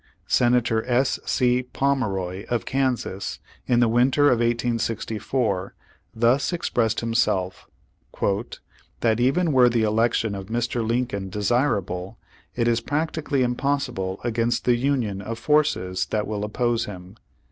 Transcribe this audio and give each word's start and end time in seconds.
Senator 0.25 0.83
S. 0.89 1.19
C. 1.27 1.61
Pomeroy, 1.61 2.47
of 2.47 2.65
Kansas, 2.65 3.37
in 3.67 3.81
the 3.81 3.87
winter 3.87 4.29
of 4.31 4.39
1864, 4.39 5.75
thus 6.15 6.51
expressed 6.51 7.01
himself: 7.01 7.67
'That 8.99 9.19
even 9.19 9.51
were 9.51 9.69
the 9.69 9.83
election 9.83 10.33
of 10.33 10.47
Mr. 10.47 10.83
Lincoln 10.83 11.29
desirable, 11.29 12.17
it 12.55 12.67
is 12.67 12.81
prac 12.81 13.11
tically 13.11 13.41
impossible 13.41 14.19
against 14.23 14.65
the 14.65 14.75
union 14.75 15.21
of 15.21 15.37
forces 15.37 16.07
that 16.07 16.25
will 16.25 16.43
oppose 16.43 16.85
him." 16.85 17.15